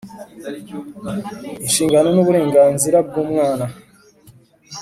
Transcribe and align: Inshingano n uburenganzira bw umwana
Inshingano 1.63 2.09
n 2.11 2.17
uburenganzira 2.23 2.97
bw 3.07 3.13
umwana 3.23 3.65